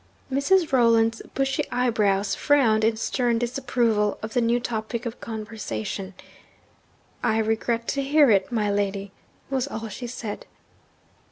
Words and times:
Mrs. 0.33 0.71
Rolland's 0.73 1.21
bushy 1.35 1.63
eyebrows 1.71 2.33
frowned 2.33 2.83
in 2.83 2.97
stern 2.97 3.37
disapproval 3.37 4.17
of 4.23 4.33
the 4.33 4.41
new 4.41 4.59
topic 4.59 5.05
of 5.05 5.21
conversation. 5.21 6.15
'I 7.23 7.37
regret 7.37 7.87
to 7.89 8.01
hear 8.01 8.31
it, 8.31 8.51
my 8.51 8.71
lady,' 8.71 9.11
was 9.51 9.67
all 9.67 9.89
she 9.89 10.07
said. 10.07 10.47